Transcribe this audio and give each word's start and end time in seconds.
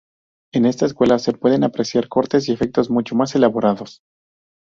En 0.51 0.65
esta 0.65 0.87
secuela 0.87 1.19
se 1.19 1.31
pueden 1.33 1.63
apreciar 1.63 2.07
cortes 2.09 2.49
y 2.49 2.53
efectos 2.53 2.89
mucho 2.89 3.13
más 3.15 3.35
elaborados. 3.35 4.01